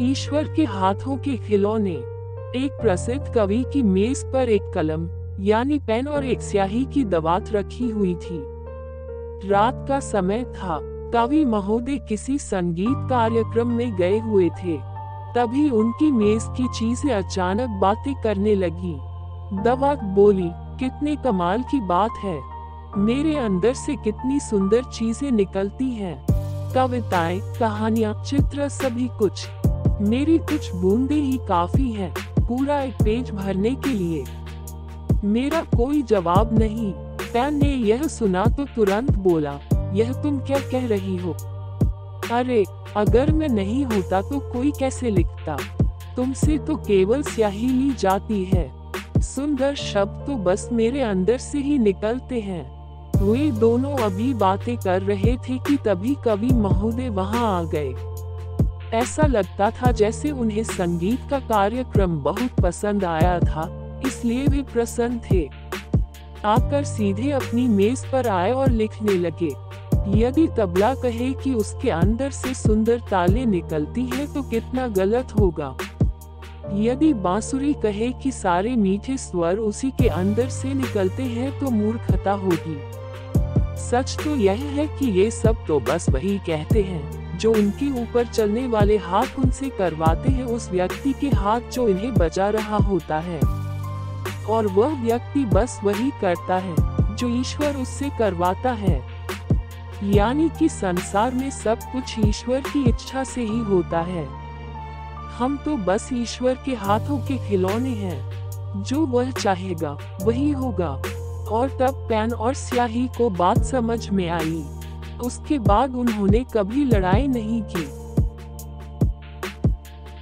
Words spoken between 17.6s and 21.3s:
बातें करने लगी। दवात बोली, कितने